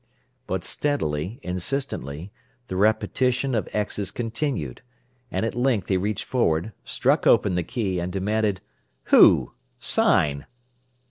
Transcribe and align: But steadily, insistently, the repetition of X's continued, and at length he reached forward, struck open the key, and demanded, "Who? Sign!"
But 0.47 0.63
steadily, 0.63 1.39
insistently, 1.43 2.31
the 2.69 2.75
repetition 2.75 3.53
of 3.53 3.69
X's 3.71 4.09
continued, 4.09 4.81
and 5.29 5.45
at 5.45 5.53
length 5.53 5.89
he 5.89 5.97
reached 5.97 6.23
forward, 6.25 6.73
struck 6.83 7.27
open 7.27 7.53
the 7.53 7.61
key, 7.61 7.99
and 7.99 8.11
demanded, 8.11 8.61
"Who? 9.13 9.53
Sign!" 9.79 10.47